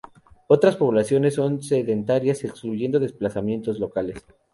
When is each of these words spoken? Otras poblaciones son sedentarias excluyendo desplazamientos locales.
Otras 0.47 0.77
poblaciones 0.77 1.35
son 1.35 1.61
sedentarias 1.61 2.43
excluyendo 2.43 2.99
desplazamientos 2.99 3.77
locales. 3.79 4.25